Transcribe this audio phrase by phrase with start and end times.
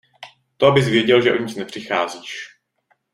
[0.57, 2.47] To abys věděl, že o nic nepřicházíš.